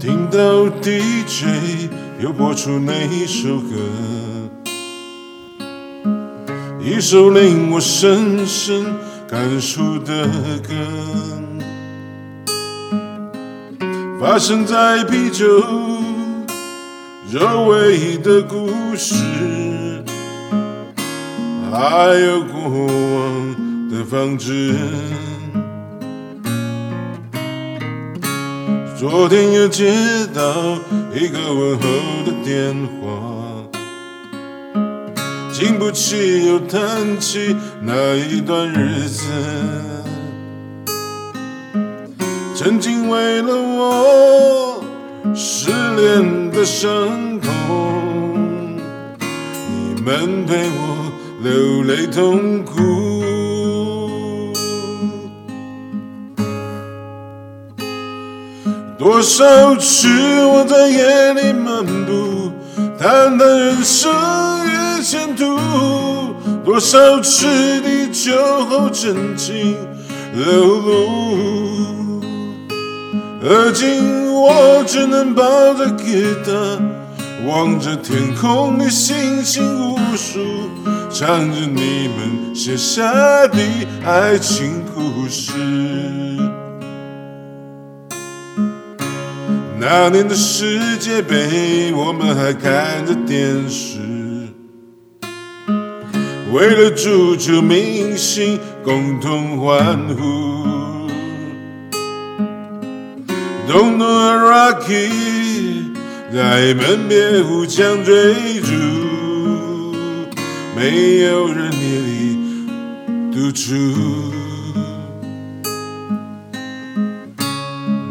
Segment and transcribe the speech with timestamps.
[0.00, 1.90] 听到 DJ
[2.20, 3.74] 又播出那一首歌，
[6.80, 8.94] 一首令我深深
[9.28, 10.28] 感触的
[10.62, 10.72] 歌，
[14.20, 15.46] 发生在啤酒
[17.32, 19.16] 周围的故事，
[21.72, 24.76] 还有过往的放置。
[28.98, 29.94] 昨天又接
[30.34, 30.42] 到
[31.14, 31.88] 一个问候
[32.26, 33.62] 的电话，
[35.52, 39.22] 经不起又谈起那一段日子，
[42.56, 44.82] 曾经为了我
[45.32, 46.90] 失恋的伤
[47.38, 48.80] 痛，
[49.68, 51.12] 你们陪我
[51.44, 53.17] 流泪痛哭。
[58.98, 60.08] 多少次
[60.44, 62.50] 我在夜里漫步，
[62.98, 64.12] 谈谈人生
[64.66, 65.56] 与前途；
[66.64, 67.46] 多少次
[67.80, 69.76] 的酒后真情
[70.34, 72.20] 流露，
[73.40, 76.52] 而今我只能抱着吉他，
[77.46, 79.62] 望着天空里星星
[79.92, 80.40] 无数，
[81.08, 83.58] 唱着你们写下的
[84.04, 85.52] 爱情故事。
[89.90, 93.98] 那年的世界杯，我们还看着电视，
[96.52, 101.08] 为了足球明星共同欢呼。
[103.66, 105.08] Don't know a Rocky
[106.34, 108.74] 在门边互相追逐，
[110.76, 112.38] 没有人夜里
[113.32, 114.37] 独处。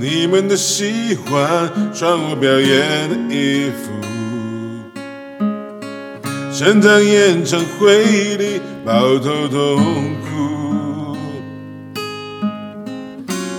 [0.00, 3.90] 你们都喜欢穿我表演的衣服，
[6.56, 9.82] 整场演唱会里抱头痛
[10.22, 11.16] 哭。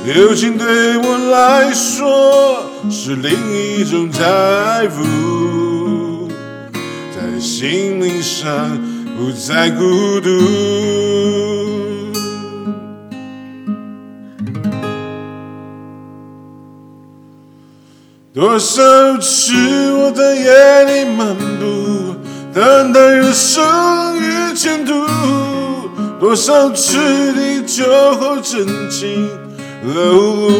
[0.06, 6.30] 友情对我来说是另一种财富，
[7.14, 8.82] 在心灵上
[9.18, 11.09] 不再孤独。
[18.32, 22.16] 多少次我在夜里漫步，
[22.54, 24.94] 谈谈人生与前途；
[26.20, 27.84] 多少次的酒
[28.20, 29.28] 后真情
[29.82, 30.52] 流露，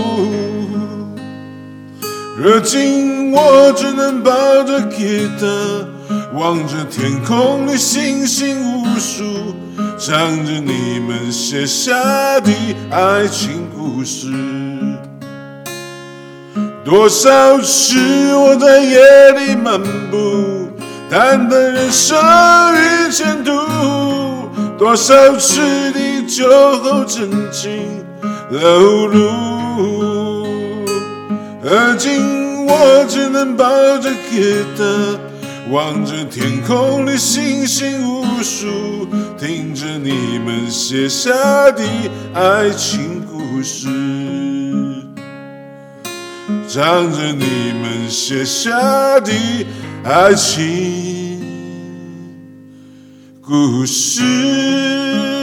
[2.36, 5.46] 如今我只能抱着吉他，
[6.40, 9.24] 望着天空里星星无数，
[10.00, 11.94] 唱着你们写下
[12.40, 12.52] 的
[12.90, 14.28] 爱情故事。
[16.86, 19.80] 多少次我在夜里漫
[20.10, 20.70] 步，
[21.10, 22.18] 谈谈人生
[22.74, 23.52] 与前途；
[24.78, 25.62] 多少次
[25.94, 26.48] 你酒
[26.78, 28.04] 后真情
[28.50, 30.48] 流露，
[31.64, 33.68] 而今我只能抱
[34.00, 35.20] 着吉他，
[35.72, 38.66] 望着天空里星星无数，
[39.38, 41.30] 听着你们写下
[41.72, 41.84] 的
[42.34, 44.49] 爱情故事。
[46.72, 49.32] 唱着你们写下的
[50.04, 51.42] 爱情
[53.42, 55.39] 故事。